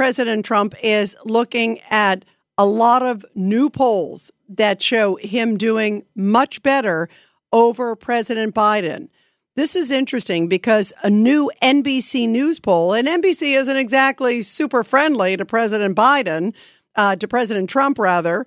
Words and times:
President 0.00 0.46
Trump 0.46 0.74
is 0.82 1.14
looking 1.26 1.78
at 1.90 2.24
a 2.56 2.64
lot 2.64 3.02
of 3.02 3.22
new 3.34 3.68
polls 3.68 4.32
that 4.48 4.80
show 4.80 5.16
him 5.16 5.58
doing 5.58 6.06
much 6.16 6.62
better 6.62 7.10
over 7.52 7.94
President 7.94 8.54
Biden. 8.54 9.10
This 9.56 9.76
is 9.76 9.90
interesting 9.90 10.48
because 10.48 10.94
a 11.02 11.10
new 11.10 11.50
NBC 11.62 12.26
News 12.26 12.58
poll, 12.58 12.94
and 12.94 13.06
NBC 13.06 13.54
isn't 13.54 13.76
exactly 13.76 14.40
super 14.40 14.82
friendly 14.82 15.36
to 15.36 15.44
President 15.44 15.94
Biden, 15.94 16.54
uh, 16.96 17.16
to 17.16 17.28
President 17.28 17.68
Trump, 17.68 17.98
rather. 17.98 18.46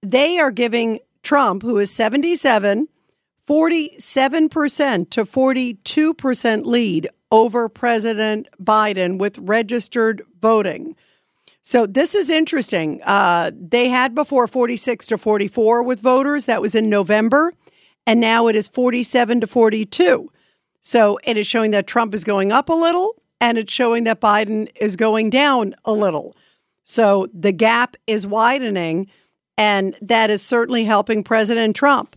They 0.00 0.38
are 0.38 0.52
giving 0.52 1.00
Trump, 1.24 1.62
who 1.62 1.76
is 1.78 1.90
77, 1.90 2.86
47% 3.48 5.10
to 5.10 5.24
42% 5.24 6.64
lead 6.66 7.08
over 7.34 7.68
President 7.68 8.46
Biden 8.62 9.18
with 9.18 9.36
registered 9.38 10.22
voting. 10.40 10.94
So 11.62 11.84
this 11.84 12.14
is 12.14 12.30
interesting. 12.30 13.02
Uh, 13.02 13.50
they 13.52 13.88
had 13.88 14.14
before 14.14 14.46
46 14.46 15.08
to 15.08 15.18
44 15.18 15.82
with 15.82 15.98
voters. 15.98 16.44
That 16.44 16.62
was 16.62 16.76
in 16.76 16.88
November. 16.88 17.52
And 18.06 18.20
now 18.20 18.46
it 18.46 18.54
is 18.54 18.68
47 18.68 19.40
to 19.40 19.48
42. 19.48 20.30
So 20.80 21.18
it 21.24 21.36
is 21.36 21.48
showing 21.48 21.72
that 21.72 21.88
Trump 21.88 22.14
is 22.14 22.22
going 22.22 22.52
up 22.52 22.68
a 22.68 22.72
little 22.72 23.20
and 23.40 23.58
it's 23.58 23.72
showing 23.72 24.04
that 24.04 24.20
Biden 24.20 24.70
is 24.76 24.94
going 24.94 25.30
down 25.30 25.74
a 25.84 25.92
little. 25.92 26.36
So 26.84 27.26
the 27.34 27.50
gap 27.50 27.96
is 28.06 28.28
widening, 28.28 29.08
and 29.58 29.96
that 30.00 30.30
is 30.30 30.40
certainly 30.40 30.84
helping 30.84 31.24
President 31.24 31.74
Trump. 31.74 32.14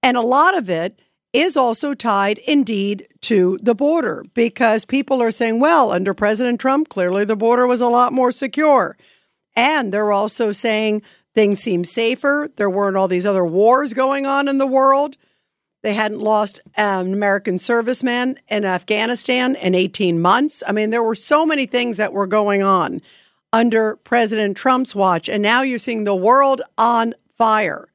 And 0.00 0.16
a 0.16 0.20
lot 0.20 0.56
of 0.56 0.70
it 0.70 1.00
is 1.32 1.56
also 1.56 1.94
tied 1.94 2.38
indeed 2.38 3.06
to 3.22 3.58
the 3.62 3.74
border 3.74 4.24
because 4.34 4.84
people 4.84 5.22
are 5.22 5.30
saying, 5.30 5.60
well, 5.60 5.92
under 5.92 6.12
President 6.12 6.60
Trump, 6.60 6.88
clearly 6.88 7.24
the 7.24 7.36
border 7.36 7.66
was 7.66 7.80
a 7.80 7.88
lot 7.88 8.12
more 8.12 8.32
secure. 8.32 8.96
And 9.54 9.92
they're 9.92 10.12
also 10.12 10.52
saying 10.52 11.02
things 11.34 11.60
seem 11.60 11.84
safer. 11.84 12.48
There 12.56 12.70
weren't 12.70 12.96
all 12.96 13.08
these 13.08 13.26
other 13.26 13.44
wars 13.44 13.94
going 13.94 14.26
on 14.26 14.48
in 14.48 14.58
the 14.58 14.66
world. 14.66 15.16
They 15.82 15.94
hadn't 15.94 16.20
lost 16.20 16.60
an 16.76 17.12
American 17.12 17.56
serviceman 17.56 18.36
in 18.48 18.64
Afghanistan 18.64 19.54
in 19.56 19.74
18 19.74 20.20
months. 20.20 20.62
I 20.66 20.72
mean, 20.72 20.90
there 20.90 21.02
were 21.02 21.14
so 21.14 21.46
many 21.46 21.66
things 21.66 21.96
that 21.96 22.12
were 22.12 22.26
going 22.26 22.62
on 22.62 23.00
under 23.52 23.96
President 23.96 24.56
Trump's 24.56 24.94
watch. 24.94 25.28
And 25.28 25.42
now 25.42 25.62
you're 25.62 25.78
seeing 25.78 26.04
the 26.04 26.14
world 26.14 26.60
on 26.76 27.14
fire. 27.36 27.88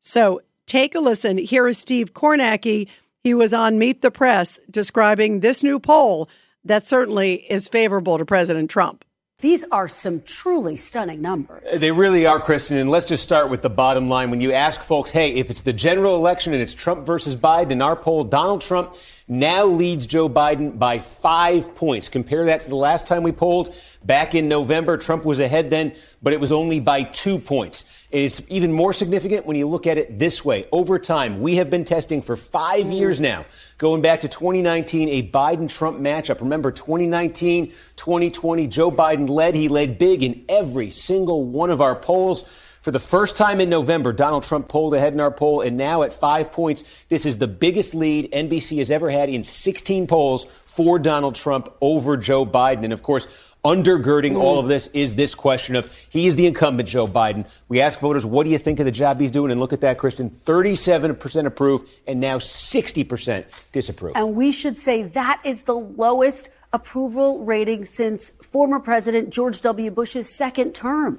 So 0.00 0.40
take 0.68 0.94
a 0.94 1.00
listen. 1.00 1.38
Here 1.38 1.66
is 1.66 1.78
Steve 1.78 2.14
Kornacki. 2.14 2.88
He 3.24 3.34
was 3.34 3.52
on 3.52 3.78
Meet 3.78 4.02
the 4.02 4.12
Press 4.12 4.60
describing 4.70 5.40
this 5.40 5.64
new 5.64 5.80
poll 5.80 6.28
that 6.64 6.86
certainly 6.86 7.34
is 7.50 7.66
favorable 7.66 8.18
to 8.18 8.24
President 8.24 8.70
Trump. 8.70 9.04
These 9.40 9.64
are 9.70 9.86
some 9.86 10.22
truly 10.22 10.76
stunning 10.76 11.22
numbers. 11.22 11.62
Uh, 11.72 11.78
they 11.78 11.92
really 11.92 12.26
are, 12.26 12.40
Kristen. 12.40 12.76
And 12.76 12.90
let's 12.90 13.06
just 13.06 13.22
start 13.22 13.50
with 13.50 13.62
the 13.62 13.70
bottom 13.70 14.08
line. 14.08 14.30
When 14.30 14.40
you 14.40 14.52
ask 14.52 14.82
folks, 14.82 15.12
hey, 15.12 15.34
if 15.34 15.48
it's 15.48 15.62
the 15.62 15.72
general 15.72 16.16
election 16.16 16.52
and 16.52 16.60
it's 16.60 16.74
Trump 16.74 17.06
versus 17.06 17.36
Biden, 17.36 17.70
in 17.70 17.82
our 17.82 17.94
poll, 17.94 18.24
Donald 18.24 18.62
Trump 18.62 18.96
now 19.28 19.66
leads 19.66 20.06
Joe 20.06 20.28
Biden 20.28 20.78
by 20.78 21.00
five 21.00 21.74
points. 21.74 22.08
Compare 22.08 22.46
that 22.46 22.62
to 22.62 22.70
the 22.70 22.76
last 22.76 23.06
time 23.06 23.22
we 23.22 23.32
polled 23.32 23.74
back 24.02 24.34
in 24.34 24.48
November. 24.48 24.96
Trump 24.96 25.24
was 25.24 25.38
ahead 25.38 25.68
then, 25.68 25.94
but 26.22 26.32
it 26.32 26.40
was 26.40 26.50
only 26.50 26.80
by 26.80 27.02
two 27.02 27.38
points. 27.38 27.84
It's 28.10 28.40
even 28.48 28.72
more 28.72 28.94
significant 28.94 29.44
when 29.44 29.56
you 29.56 29.68
look 29.68 29.86
at 29.86 29.98
it 29.98 30.18
this 30.18 30.44
way. 30.44 30.66
Over 30.72 30.98
time, 30.98 31.40
we 31.40 31.56
have 31.56 31.68
been 31.68 31.84
testing 31.84 32.22
for 32.22 32.36
five 32.36 32.86
mm. 32.86 32.98
years 32.98 33.20
now, 33.20 33.44
going 33.76 34.00
back 34.00 34.20
to 34.20 34.28
2019, 34.28 35.10
a 35.10 35.28
Biden 35.28 35.68
Trump 35.68 36.00
matchup. 36.00 36.40
Remember 36.40 36.70
2019, 36.70 37.72
2020, 37.96 38.66
Joe 38.66 38.90
Biden 38.90 39.28
led. 39.28 39.54
He 39.54 39.68
led 39.68 39.98
big 39.98 40.22
in 40.22 40.44
every 40.48 40.88
single 40.88 41.44
one 41.44 41.70
of 41.70 41.82
our 41.82 41.94
polls. 41.94 42.44
For 42.82 42.90
the 42.90 43.00
first 43.00 43.36
time 43.36 43.60
in 43.60 43.68
November, 43.68 44.12
Donald 44.12 44.42
Trump 44.44 44.68
pulled 44.68 44.94
ahead 44.94 45.12
in 45.12 45.20
our 45.20 45.30
poll, 45.30 45.60
and 45.60 45.76
now 45.76 46.02
at 46.02 46.12
five 46.12 46.52
points, 46.52 46.84
this 47.08 47.26
is 47.26 47.38
the 47.38 47.48
biggest 47.48 47.94
lead 47.94 48.30
NBC 48.32 48.78
has 48.78 48.90
ever 48.90 49.10
had 49.10 49.28
in 49.28 49.42
16 49.42 50.06
polls 50.06 50.44
for 50.64 50.98
Donald 50.98 51.34
Trump 51.34 51.72
over 51.80 52.16
Joe 52.16 52.46
Biden. 52.46 52.84
And 52.84 52.92
of 52.92 53.02
course, 53.02 53.26
undergirding 53.64 54.36
all 54.36 54.58
of 54.58 54.68
this 54.68 54.88
is 54.88 55.14
this 55.14 55.34
question 55.34 55.74
of 55.74 55.92
he 56.08 56.26
is 56.26 56.36
the 56.36 56.46
incumbent 56.46 56.88
Joe 56.88 57.08
Biden. 57.08 57.46
We 57.68 57.80
ask 57.80 57.98
voters, 57.98 58.24
what 58.24 58.44
do 58.44 58.50
you 58.50 58.58
think 58.58 58.78
of 58.78 58.86
the 58.86 58.92
job 58.92 59.18
he's 59.18 59.30
doing? 59.30 59.50
And 59.50 59.60
look 59.60 59.72
at 59.72 59.80
that, 59.80 59.98
Kristen 59.98 60.30
37% 60.30 61.46
approve 61.46 61.88
and 62.06 62.20
now 62.20 62.38
60% 62.38 63.44
disapprove. 63.72 64.12
And 64.16 64.36
we 64.36 64.52
should 64.52 64.78
say 64.78 65.02
that 65.02 65.40
is 65.44 65.62
the 65.62 65.76
lowest 65.76 66.50
approval 66.72 67.44
rating 67.44 67.84
since 67.84 68.30
former 68.30 68.78
President 68.78 69.30
George 69.30 69.60
W. 69.62 69.90
Bush's 69.90 70.28
second 70.28 70.74
term. 70.74 71.18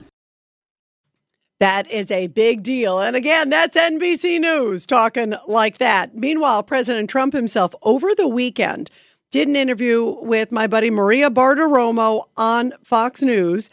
That 1.59 1.91
is 1.91 2.09
a 2.09 2.27
big 2.27 2.63
deal. 2.63 2.99
And 2.99 3.15
again, 3.15 3.49
that's 3.49 3.75
NBC 3.75 4.39
News 4.39 4.85
talking 4.85 5.33
like 5.47 5.77
that. 5.79 6.15
Meanwhile, 6.15 6.63
President 6.63 7.09
Trump 7.09 7.33
himself 7.33 7.75
over 7.81 8.15
the 8.15 8.27
weekend 8.29 8.89
did 9.29 9.47
an 9.47 9.57
interview 9.57 10.15
with 10.21 10.51
my 10.51 10.67
buddy 10.67 10.89
Maria 10.89 11.29
Bartiromo 11.29 12.25
on 12.37 12.73
Fox 12.83 13.21
News. 13.21 13.69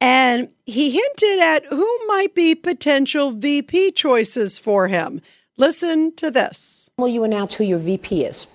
And 0.00 0.48
he 0.66 0.90
hinted 0.90 1.40
at 1.40 1.66
who 1.66 2.06
might 2.06 2.34
be 2.34 2.54
potential 2.54 3.30
VP 3.32 3.92
choices 3.92 4.58
for 4.58 4.88
him. 4.88 5.20
Listen 5.56 6.14
to 6.16 6.30
this. 6.30 6.90
Will 6.96 7.08
you 7.08 7.22
announce 7.22 7.54
who 7.54 7.64
your 7.64 7.78
VP 7.78 8.24
is? 8.24 8.46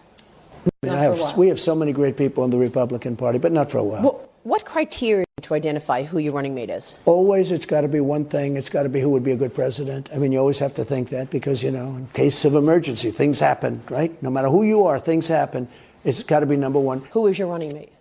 Have, 0.84 1.38
we 1.38 1.48
have 1.48 1.60
so 1.60 1.76
many 1.76 1.94
great 1.94 2.18
people 2.18 2.44
in 2.44 2.50
the 2.50 2.58
Republican 2.58 3.16
Party, 3.16 3.38
but 3.38 3.52
not 3.52 3.72
for 3.72 3.78
a 3.78 3.84
while. 3.84 4.02
Well, 4.02 4.30
what 4.46 4.64
criteria 4.64 5.26
to 5.42 5.56
identify 5.56 6.04
who 6.04 6.20
your 6.20 6.32
running 6.32 6.54
mate 6.54 6.70
is? 6.70 6.94
Always, 7.06 7.50
it's 7.50 7.66
got 7.66 7.82
to 7.82 7.88
be 7.88 8.00
one 8.00 8.26
thing. 8.26 8.58
It's 8.58 8.70
got 8.70 8.84
to 8.84 8.90
be 8.90 9.00
who 9.00 9.10
would 9.10 9.24
be 9.24 9.32
a 9.32 9.36
good 9.36 9.56
president. 9.56 10.08
I 10.14 10.20
mean, 10.20 10.32
you 10.32 10.38
always 10.38 10.60
have 10.60 10.74
to 10.76 10.86
think 10.86 11.10
that 11.10 11.32
because, 11.32 11.64
you 11.64 11.72
know, 11.72 11.88
in 11.88 12.08
case 12.14 12.46
of 12.46 12.54
emergency, 12.54 13.10
things 13.10 13.40
happen, 13.40 13.82
right? 13.90 14.12
No 14.22 14.30
matter 14.30 14.48
who 14.48 14.64
you 14.64 14.86
are, 14.86 15.00
things 15.00 15.28
happen. 15.28 15.68
It's 16.04 16.22
got 16.22 16.42
to 16.42 16.46
be 16.46 16.56
number 16.56 16.80
one. 16.80 17.02
Who 17.12 17.26
is 17.26 17.40
your 17.40 17.48
running 17.48 17.74
mate? 17.74 17.92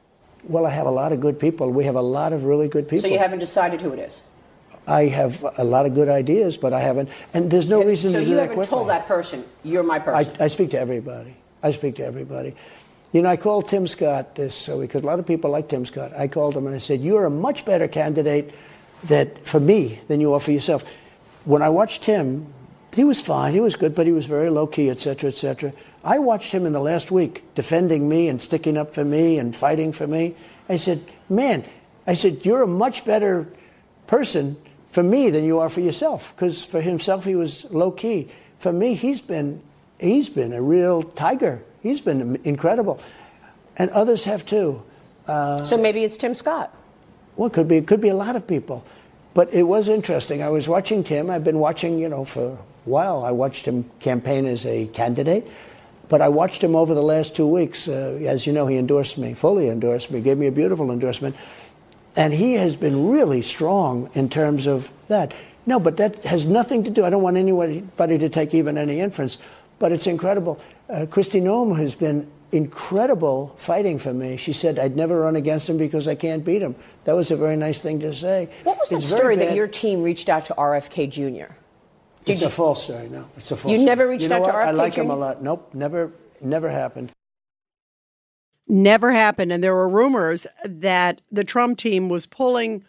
Well, 0.44 0.66
I 0.66 0.70
have 0.70 0.86
a 0.86 0.90
lot 0.90 1.12
of 1.12 1.20
good 1.20 1.40
people. 1.40 1.70
We 1.70 1.84
have 1.84 1.94
a 1.94 2.02
lot 2.02 2.34
of 2.34 2.44
really 2.44 2.68
good 2.68 2.86
people. 2.86 3.00
So 3.00 3.06
you 3.06 3.18
haven't 3.18 3.38
decided 3.38 3.80
who 3.80 3.94
it 3.94 3.98
is? 3.98 4.20
I 4.86 5.06
have 5.06 5.42
a 5.56 5.64
lot 5.64 5.86
of 5.86 5.94
good 5.94 6.10
ideas, 6.10 6.58
but 6.58 6.74
I 6.74 6.80
haven't. 6.80 7.08
And 7.32 7.50
there's 7.50 7.70
no 7.70 7.82
reason 7.82 8.12
so 8.12 8.18
to 8.18 8.24
do 8.26 8.34
that 8.34 8.36
So 8.36 8.42
you 8.42 8.50
haven't 8.50 8.68
told 8.68 8.90
that 8.90 9.06
person, 9.06 9.46
you're 9.62 9.82
my 9.82 9.98
person? 9.98 10.36
I, 10.38 10.44
I 10.44 10.48
speak 10.48 10.72
to 10.72 10.78
everybody. 10.78 11.34
I 11.62 11.70
speak 11.70 11.96
to 11.96 12.04
everybody. 12.04 12.54
You 13.14 13.22
know, 13.22 13.28
I 13.28 13.36
called 13.36 13.68
Tim 13.68 13.86
Scott 13.86 14.34
this 14.34 14.66
because 14.66 15.04
a 15.04 15.06
lot 15.06 15.20
of 15.20 15.26
people 15.26 15.48
like 15.48 15.68
Tim 15.68 15.86
Scott. 15.86 16.12
I 16.16 16.26
called 16.26 16.56
him 16.56 16.66
and 16.66 16.74
I 16.74 16.78
said, 16.78 17.00
"You're 17.00 17.26
a 17.26 17.30
much 17.30 17.64
better 17.64 17.86
candidate 17.86 18.50
that 19.04 19.46
for 19.46 19.60
me 19.60 20.00
than 20.08 20.20
you 20.20 20.34
are 20.34 20.40
for 20.40 20.50
yourself." 20.50 20.84
When 21.44 21.62
I 21.62 21.68
watched 21.68 22.06
him, 22.06 22.48
he 22.92 23.04
was 23.04 23.20
fine, 23.20 23.52
he 23.54 23.60
was 23.60 23.76
good, 23.76 23.94
but 23.94 24.06
he 24.06 24.12
was 24.12 24.26
very 24.26 24.50
low 24.50 24.66
key, 24.66 24.90
et 24.90 24.98
cetera, 24.98 25.28
et 25.28 25.34
cetera. 25.36 25.72
I 26.02 26.18
watched 26.18 26.50
him 26.50 26.66
in 26.66 26.72
the 26.72 26.80
last 26.80 27.12
week 27.12 27.44
defending 27.54 28.08
me 28.08 28.26
and 28.26 28.42
sticking 28.42 28.76
up 28.76 28.92
for 28.92 29.04
me 29.04 29.38
and 29.38 29.54
fighting 29.54 29.92
for 29.92 30.08
me. 30.08 30.34
I 30.68 30.74
said, 30.74 30.98
"Man," 31.28 31.62
I 32.08 32.14
said, 32.14 32.44
"You're 32.44 32.62
a 32.62 32.66
much 32.66 33.04
better 33.04 33.46
person 34.08 34.56
for 34.90 35.04
me 35.04 35.30
than 35.30 35.44
you 35.44 35.60
are 35.60 35.68
for 35.68 35.82
yourself." 35.82 36.34
Because 36.34 36.64
for 36.64 36.80
himself, 36.80 37.24
he 37.24 37.36
was 37.36 37.64
low 37.70 37.92
key. 37.92 38.26
For 38.58 38.72
me, 38.72 38.94
he's 38.94 39.20
been 39.20 39.60
he's 40.00 40.30
been 40.30 40.52
a 40.52 40.60
real 40.60 41.04
tiger 41.04 41.62
He's 41.84 42.00
been 42.00 42.40
incredible, 42.44 42.98
and 43.76 43.90
others 43.90 44.24
have 44.24 44.46
too. 44.46 44.82
Uh, 45.28 45.62
so 45.64 45.76
maybe 45.76 46.02
it's 46.02 46.16
Tim 46.16 46.34
Scott. 46.34 46.74
Well, 47.36 47.48
it 47.48 47.52
could 47.52 47.68
be. 47.68 47.76
It 47.76 47.86
could 47.86 48.00
be 48.00 48.08
a 48.08 48.16
lot 48.16 48.36
of 48.36 48.46
people, 48.46 48.82
but 49.34 49.52
it 49.52 49.64
was 49.64 49.88
interesting. 49.88 50.42
I 50.42 50.48
was 50.48 50.66
watching 50.66 51.04
Tim. 51.04 51.28
I've 51.28 51.44
been 51.44 51.58
watching, 51.58 51.98
you 51.98 52.08
know, 52.08 52.24
for 52.24 52.52
a 52.52 52.58
while. 52.86 53.22
I 53.22 53.32
watched 53.32 53.66
him 53.66 53.84
campaign 54.00 54.46
as 54.46 54.64
a 54.64 54.86
candidate, 54.86 55.46
but 56.08 56.22
I 56.22 56.28
watched 56.30 56.64
him 56.64 56.74
over 56.74 56.94
the 56.94 57.02
last 57.02 57.36
two 57.36 57.46
weeks. 57.46 57.86
Uh, 57.86 58.18
as 58.24 58.46
you 58.46 58.54
know, 58.54 58.66
he 58.66 58.78
endorsed 58.78 59.18
me, 59.18 59.34
fully 59.34 59.68
endorsed 59.68 60.10
me, 60.10 60.22
gave 60.22 60.38
me 60.38 60.46
a 60.46 60.52
beautiful 60.52 60.90
endorsement, 60.90 61.36
and 62.16 62.32
he 62.32 62.54
has 62.54 62.76
been 62.76 63.10
really 63.10 63.42
strong 63.42 64.08
in 64.14 64.30
terms 64.30 64.66
of 64.66 64.90
that. 65.08 65.34
No, 65.66 65.78
but 65.78 65.98
that 65.98 66.24
has 66.24 66.46
nothing 66.46 66.82
to 66.84 66.90
do. 66.90 67.04
I 67.04 67.10
don't 67.10 67.22
want 67.22 67.36
anybody 67.36 68.18
to 68.18 68.28
take 68.30 68.54
even 68.54 68.78
any 68.78 69.00
inference, 69.00 69.36
but 69.78 69.92
it's 69.92 70.06
incredible. 70.06 70.60
Uh, 70.88 71.06
Kristi 71.08 71.40
Noem 71.40 71.76
has 71.78 71.94
been 71.94 72.30
incredible 72.52 73.54
fighting 73.56 73.98
for 73.98 74.14
me. 74.14 74.36
She 74.36 74.52
said 74.52 74.78
I'd 74.78 74.96
never 74.96 75.20
run 75.20 75.36
against 75.36 75.68
him 75.68 75.76
because 75.76 76.06
I 76.06 76.14
can't 76.14 76.44
beat 76.44 76.62
him. 76.62 76.74
That 77.04 77.14
was 77.14 77.30
a 77.30 77.36
very 77.36 77.56
nice 77.56 77.82
thing 77.82 78.00
to 78.00 78.14
say. 78.14 78.48
What 78.62 78.78
was 78.78 78.90
the 78.90 79.00
story 79.00 79.36
that 79.36 79.54
your 79.54 79.66
team 79.66 80.02
reached 80.02 80.28
out 80.28 80.46
to 80.46 80.54
RFK 80.54 81.10
Jr.? 81.10 81.52
Did 82.24 82.32
it's 82.32 82.40
you, 82.40 82.46
a 82.46 82.50
false 82.50 82.84
story. 82.84 83.08
No, 83.08 83.28
it's 83.36 83.50
a 83.50 83.56
false. 83.56 83.70
You 83.70 83.78
story. 83.78 83.86
never 83.86 84.08
reached 84.08 84.22
you 84.22 84.28
know 84.28 84.36
out 84.36 84.42
what? 84.42 84.52
to 84.52 84.56
RFK 84.58 84.66
I 84.66 84.70
like 84.70 84.92
Jr. 84.94 85.00
him 85.02 85.10
a 85.10 85.16
lot. 85.16 85.42
Nope, 85.42 85.70
never, 85.74 86.12
never 86.40 86.70
happened. 86.70 87.12
Never 88.66 89.12
happened, 89.12 89.52
and 89.52 89.62
there 89.62 89.74
were 89.74 89.88
rumors 89.88 90.46
that 90.64 91.20
the 91.30 91.44
Trump 91.44 91.76
team 91.76 92.08
was 92.08 92.26
pulling 92.26 92.84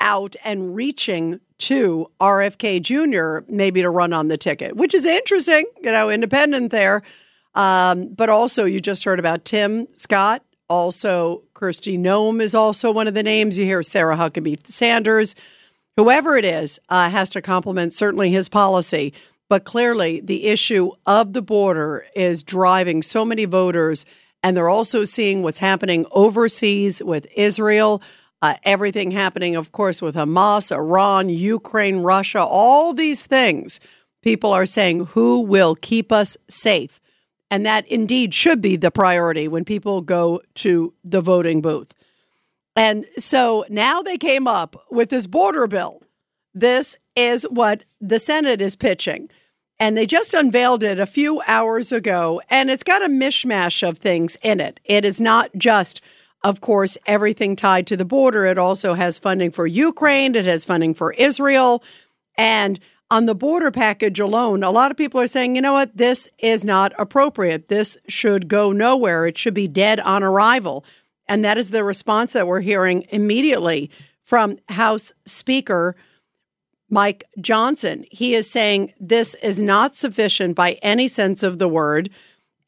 out 0.00 0.36
and 0.44 0.76
reaching 0.76 1.40
to 1.60 2.10
RFK 2.20 2.82
Jr. 2.82 3.44
maybe 3.52 3.82
to 3.82 3.90
run 3.90 4.12
on 4.12 4.28
the 4.28 4.36
ticket, 4.36 4.76
which 4.76 4.94
is 4.94 5.04
interesting, 5.04 5.64
you 5.82 5.92
know, 5.92 6.10
independent 6.10 6.72
there. 6.72 7.02
Um, 7.54 8.14
but 8.14 8.28
also, 8.28 8.64
you 8.64 8.80
just 8.80 9.04
heard 9.04 9.18
about 9.18 9.44
Tim 9.44 9.86
Scott 9.94 10.44
Also, 10.68 11.42
Kristi 11.54 11.98
Noem 11.98 12.40
is 12.40 12.54
also 12.54 12.92
one 12.92 13.08
of 13.08 13.14
the 13.14 13.24
names. 13.24 13.58
You 13.58 13.64
hear 13.64 13.82
Sarah 13.82 14.16
Huckabee 14.16 14.66
Sanders. 14.66 15.34
Whoever 15.96 16.36
it 16.36 16.44
is 16.44 16.78
uh, 16.88 17.10
has 17.10 17.28
to 17.30 17.42
complement 17.42 17.92
certainly 17.92 18.30
his 18.30 18.48
policy. 18.48 19.12
But 19.48 19.64
clearly, 19.64 20.20
the 20.20 20.46
issue 20.46 20.92
of 21.06 21.32
the 21.32 21.42
border 21.42 22.06
is 22.14 22.44
driving 22.44 23.02
so 23.02 23.24
many 23.24 23.46
voters, 23.46 24.06
and 24.44 24.56
they're 24.56 24.68
also 24.68 25.02
seeing 25.02 25.42
what's 25.42 25.58
happening 25.58 26.06
overseas 26.12 27.02
with 27.02 27.26
Israel. 27.36 28.00
Uh, 28.42 28.54
everything 28.64 29.10
happening, 29.10 29.54
of 29.54 29.70
course, 29.72 30.00
with 30.00 30.14
Hamas, 30.14 30.72
Iran, 30.74 31.28
Ukraine, 31.28 31.98
Russia, 31.98 32.40
all 32.42 32.94
these 32.94 33.26
things. 33.26 33.80
People 34.22 34.52
are 34.52 34.66
saying, 34.66 35.06
who 35.06 35.40
will 35.40 35.74
keep 35.74 36.10
us 36.10 36.36
safe? 36.48 37.00
And 37.50 37.66
that 37.66 37.86
indeed 37.88 38.32
should 38.32 38.60
be 38.60 38.76
the 38.76 38.90
priority 38.90 39.48
when 39.48 39.64
people 39.64 40.00
go 40.00 40.40
to 40.54 40.94
the 41.04 41.20
voting 41.20 41.60
booth. 41.60 41.92
And 42.76 43.04
so 43.18 43.64
now 43.68 44.00
they 44.00 44.16
came 44.16 44.46
up 44.46 44.86
with 44.90 45.10
this 45.10 45.26
border 45.26 45.66
bill. 45.66 46.02
This 46.54 46.96
is 47.16 47.44
what 47.50 47.84
the 48.00 48.18
Senate 48.18 48.62
is 48.62 48.76
pitching. 48.76 49.28
And 49.78 49.96
they 49.96 50.06
just 50.06 50.34
unveiled 50.34 50.82
it 50.82 50.98
a 50.98 51.06
few 51.06 51.42
hours 51.46 51.90
ago, 51.90 52.40
and 52.50 52.70
it's 52.70 52.82
got 52.82 53.02
a 53.02 53.08
mishmash 53.08 53.86
of 53.86 53.98
things 53.98 54.36
in 54.42 54.60
it. 54.60 54.78
It 54.84 55.04
is 55.04 55.20
not 55.20 55.50
just, 55.56 56.00
of 56.42 56.60
course, 56.60 56.96
everything 57.06 57.56
tied 57.56 57.86
to 57.88 57.96
the 57.96 58.04
border. 58.04 58.46
It 58.46 58.58
also 58.58 58.94
has 58.94 59.18
funding 59.18 59.50
for 59.50 59.66
Ukraine, 59.66 60.34
it 60.34 60.46
has 60.46 60.64
funding 60.64 60.94
for 60.94 61.12
Israel. 61.12 61.82
And 62.36 62.80
on 63.10 63.26
the 63.26 63.34
border 63.34 63.70
package 63.70 64.20
alone, 64.20 64.62
a 64.62 64.70
lot 64.70 64.90
of 64.90 64.96
people 64.96 65.20
are 65.20 65.26
saying, 65.26 65.56
you 65.56 65.62
know 65.62 65.72
what, 65.72 65.96
this 65.96 66.28
is 66.38 66.64
not 66.64 66.92
appropriate. 66.96 67.68
This 67.68 67.98
should 68.06 68.46
go 68.48 68.72
nowhere. 68.72 69.26
It 69.26 69.36
should 69.36 69.54
be 69.54 69.66
dead 69.68 69.98
on 70.00 70.22
arrival. 70.22 70.84
And 71.28 71.44
that 71.44 71.58
is 71.58 71.70
the 71.70 71.84
response 71.84 72.32
that 72.32 72.46
we're 72.46 72.60
hearing 72.60 73.04
immediately 73.10 73.90
from 74.22 74.58
House 74.68 75.12
Speaker 75.26 75.96
Mike 76.88 77.24
Johnson. 77.40 78.04
He 78.10 78.34
is 78.34 78.50
saying 78.50 78.92
this 78.98 79.34
is 79.36 79.60
not 79.60 79.94
sufficient 79.94 80.54
by 80.56 80.72
any 80.82 81.08
sense 81.08 81.42
of 81.42 81.58
the 81.58 81.68
word 81.68 82.10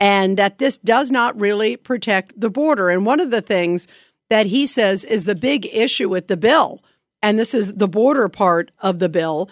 and 0.02 0.36
that 0.36 0.58
this 0.58 0.78
does 0.78 1.12
not 1.12 1.38
really 1.38 1.76
protect 1.76 2.38
the 2.38 2.50
border. 2.50 2.90
And 2.90 3.06
one 3.06 3.20
of 3.20 3.30
the 3.30 3.40
things 3.40 3.86
that 4.30 4.46
he 4.46 4.66
says 4.66 5.04
is 5.04 5.26
the 5.26 5.36
big 5.36 5.64
issue 5.66 6.08
with 6.08 6.26
the 6.26 6.36
bill, 6.36 6.82
and 7.22 7.38
this 7.38 7.54
is 7.54 7.74
the 7.74 7.86
border 7.86 8.28
part 8.28 8.72
of 8.80 8.98
the 8.98 9.08
bill, 9.08 9.48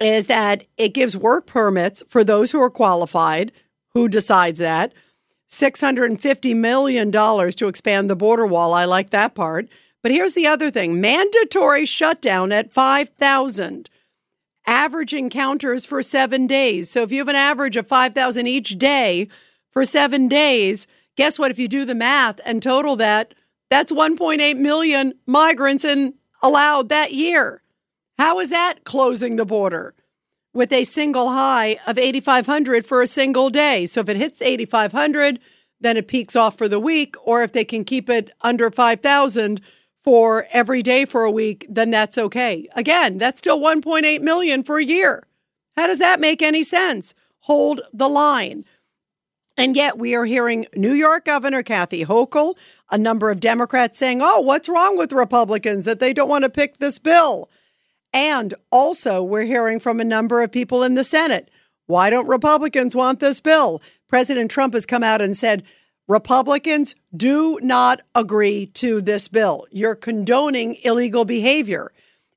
is 0.00 0.28
that 0.28 0.64
it 0.76 0.94
gives 0.94 1.16
work 1.16 1.44
permits 1.44 2.04
for 2.06 2.22
those 2.22 2.52
who 2.52 2.62
are 2.62 2.70
qualified. 2.70 3.50
Who 3.94 4.08
decides 4.08 4.60
that? 4.60 4.92
$650 5.50 6.54
million 6.54 7.10
to 7.10 7.66
expand 7.66 8.08
the 8.08 8.14
border 8.14 8.46
wall. 8.46 8.72
I 8.72 8.84
like 8.84 9.10
that 9.10 9.34
part. 9.34 9.68
But 10.04 10.12
here's 10.12 10.34
the 10.34 10.46
other 10.46 10.70
thing 10.70 11.00
mandatory 11.00 11.84
shutdown 11.84 12.52
at 12.52 12.72
5,000 12.72 13.90
average 14.68 15.12
encounters 15.12 15.84
for 15.84 16.00
seven 16.00 16.46
days. 16.46 16.88
So 16.88 17.02
if 17.02 17.10
you 17.10 17.18
have 17.18 17.28
an 17.28 17.34
average 17.34 17.76
of 17.76 17.88
5,000 17.88 18.46
each 18.46 18.78
day 18.78 19.26
for 19.70 19.84
seven 19.84 20.28
days, 20.28 20.86
guess 21.16 21.38
what? 21.38 21.50
If 21.50 21.58
you 21.58 21.68
do 21.68 21.84
the 21.84 21.94
math 21.94 22.40
and 22.44 22.62
total 22.62 22.96
that, 22.96 23.34
that's 23.70 23.92
1.8 23.92 24.56
million 24.58 25.14
migrants 25.26 25.84
in, 25.84 26.14
allowed 26.42 26.88
that 26.88 27.12
year. 27.12 27.62
How 28.18 28.40
is 28.40 28.50
that 28.50 28.84
closing 28.84 29.36
the 29.36 29.44
border? 29.44 29.94
With 30.52 30.72
a 30.72 30.84
single 30.84 31.28
high 31.28 31.78
of 31.86 31.96
8,500 31.96 32.84
for 32.84 33.02
a 33.02 33.06
single 33.06 33.50
day. 33.50 33.86
So 33.86 34.00
if 34.00 34.08
it 34.08 34.16
hits 34.16 34.42
8,500, 34.42 35.38
then 35.80 35.96
it 35.96 36.08
peaks 36.08 36.34
off 36.34 36.58
for 36.58 36.68
the 36.68 36.80
week. 36.80 37.14
Or 37.22 37.42
if 37.42 37.52
they 37.52 37.64
can 37.64 37.84
keep 37.84 38.10
it 38.10 38.30
under 38.42 38.70
5,000, 38.70 39.60
for 40.02 40.46
every 40.50 40.82
day 40.82 41.04
for 41.04 41.24
a 41.24 41.30
week, 41.30 41.66
then 41.68 41.90
that's 41.90 42.16
okay. 42.16 42.68
Again, 42.74 43.18
that's 43.18 43.38
still 43.38 43.58
1.8 43.58 44.20
million 44.22 44.62
for 44.62 44.78
a 44.78 44.84
year. 44.84 45.26
How 45.76 45.86
does 45.86 45.98
that 45.98 46.20
make 46.20 46.42
any 46.42 46.62
sense? 46.62 47.14
Hold 47.40 47.82
the 47.92 48.08
line. 48.08 48.64
And 49.60 49.76
yet 49.76 49.98
we 49.98 50.14
are 50.14 50.24
hearing 50.24 50.64
New 50.74 50.94
York 50.94 51.26
Governor 51.26 51.62
Kathy 51.62 52.06
Hochul, 52.06 52.54
a 52.90 52.96
number 52.96 53.30
of 53.30 53.40
Democrats 53.40 53.98
saying, 53.98 54.20
"Oh, 54.22 54.40
what's 54.40 54.70
wrong 54.70 54.96
with 54.96 55.12
Republicans 55.12 55.84
that 55.84 56.00
they 56.00 56.14
don't 56.14 56.30
want 56.30 56.44
to 56.44 56.48
pick 56.48 56.78
this 56.78 56.98
bill?" 56.98 57.50
And 58.10 58.54
also 58.72 59.22
we're 59.22 59.42
hearing 59.42 59.78
from 59.78 60.00
a 60.00 60.04
number 60.04 60.40
of 60.40 60.50
people 60.50 60.82
in 60.82 60.94
the 60.94 61.04
Senate, 61.04 61.50
"Why 61.84 62.08
don't 62.08 62.26
Republicans 62.26 62.96
want 62.96 63.20
this 63.20 63.42
bill?" 63.42 63.82
President 64.08 64.50
Trump 64.50 64.72
has 64.72 64.86
come 64.86 65.02
out 65.02 65.20
and 65.20 65.36
said, 65.36 65.62
Republicans 66.08 66.94
do 67.14 67.60
not 67.62 68.00
agree 68.14 68.64
to 68.64 69.02
this 69.02 69.28
bill. 69.28 69.66
You're 69.70 69.94
condoning 69.94 70.78
illegal 70.84 71.26
behavior. 71.26 71.92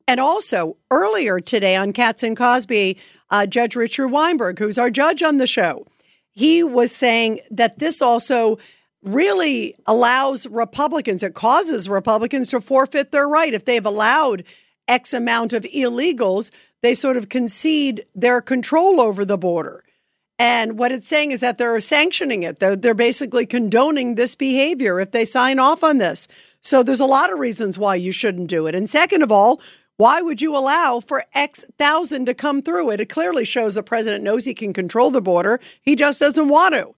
And 0.09 0.19
also, 0.19 0.75
earlier 0.91 1.39
today 1.39 1.77
on 1.77 1.93
Cats 1.93 2.21
and 2.21 2.35
Cosby, 2.35 2.97
uh, 3.31 3.45
Judge 3.45 3.77
Richard 3.77 4.09
Weinberg, 4.09 4.59
who's 4.59 4.77
our 4.77 4.89
judge 4.89 5.23
on 5.23 5.37
the 5.37 5.47
show, 5.47 5.87
he 6.33 6.63
was 6.63 6.91
saying 6.91 7.39
that 7.51 7.79
this 7.79 8.01
also 8.01 8.57
really 9.01 9.75
allows 9.85 10.47
Republicans, 10.47 11.23
it 11.23 11.33
causes 11.33 11.89
Republicans 11.89 12.49
to 12.49 12.61
forfeit 12.61 13.11
their 13.11 13.27
right. 13.27 13.53
If 13.53 13.65
they've 13.65 13.85
allowed 13.85 14.43
X 14.87 15.13
amount 15.13 15.53
of 15.53 15.63
illegals, 15.63 16.51
they 16.81 16.93
sort 16.93 17.17
of 17.17 17.29
concede 17.29 18.05
their 18.15 18.41
control 18.41 18.99
over 18.99 19.25
the 19.25 19.37
border. 19.37 19.83
And 20.39 20.77
what 20.77 20.91
it's 20.91 21.07
saying 21.07 21.31
is 21.31 21.41
that 21.41 21.57
they're 21.57 21.79
sanctioning 21.79 22.43
it. 22.43 22.59
They're, 22.59 22.75
they're 22.75 22.93
basically 22.93 23.45
condoning 23.45 24.15
this 24.15 24.35
behavior 24.35 24.99
if 24.99 25.11
they 25.11 25.25
sign 25.25 25.59
off 25.59 25.83
on 25.83 25.99
this. 25.99 26.27
So 26.61 26.81
there's 26.81 26.99
a 26.99 27.05
lot 27.05 27.31
of 27.31 27.39
reasons 27.39 27.77
why 27.77 27.95
you 27.95 28.11
shouldn't 28.11 28.49
do 28.49 28.67
it. 28.67 28.75
And 28.75 28.89
second 28.89 29.21
of 29.21 29.31
all, 29.31 29.61
why 29.97 30.21
would 30.21 30.41
you 30.41 30.55
allow 30.55 30.99
for 30.99 31.23
X 31.33 31.65
thousand 31.77 32.25
to 32.25 32.33
come 32.33 32.61
through 32.61 32.89
it? 32.91 32.99
It 32.99 33.09
clearly 33.09 33.45
shows 33.45 33.75
the 33.75 33.83
president 33.83 34.23
knows 34.23 34.45
he 34.45 34.53
can 34.55 34.73
control 34.73 35.11
the 35.11 35.21
border. 35.21 35.59
He 35.81 35.95
just 35.95 36.19
doesn't 36.19 36.47
want 36.47 36.73
to. 36.73 36.91